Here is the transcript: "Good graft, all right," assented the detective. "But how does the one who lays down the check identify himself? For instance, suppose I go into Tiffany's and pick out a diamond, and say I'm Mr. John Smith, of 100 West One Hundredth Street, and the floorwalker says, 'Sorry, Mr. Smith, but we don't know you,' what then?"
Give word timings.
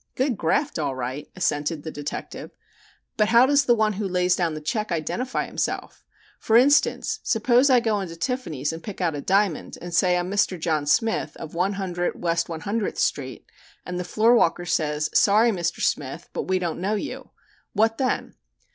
"Good 0.15 0.35
graft, 0.35 0.79
all 0.79 0.95
right," 0.95 1.29
assented 1.35 1.83
the 1.83 1.91
detective. 1.91 2.49
"But 3.17 3.27
how 3.27 3.45
does 3.45 3.65
the 3.65 3.75
one 3.75 3.93
who 3.93 4.07
lays 4.07 4.35
down 4.35 4.55
the 4.55 4.59
check 4.59 4.91
identify 4.91 5.45
himself? 5.45 6.03
For 6.39 6.57
instance, 6.57 7.19
suppose 7.21 7.69
I 7.69 7.81
go 7.81 7.99
into 8.01 8.15
Tiffany's 8.15 8.73
and 8.73 8.81
pick 8.81 8.99
out 8.99 9.13
a 9.13 9.21
diamond, 9.21 9.77
and 9.79 9.93
say 9.93 10.17
I'm 10.17 10.27
Mr. 10.31 10.59
John 10.59 10.87
Smith, 10.87 11.37
of 11.37 11.53
100 11.53 12.19
West 12.19 12.49
One 12.49 12.61
Hundredth 12.61 12.97
Street, 12.97 13.45
and 13.85 13.99
the 13.99 14.03
floorwalker 14.03 14.67
says, 14.67 15.11
'Sorry, 15.13 15.51
Mr. 15.51 15.81
Smith, 15.81 16.29
but 16.33 16.47
we 16.47 16.57
don't 16.57 16.81
know 16.81 16.95
you,' 16.95 17.29
what 17.73 17.99
then?" 17.99 18.33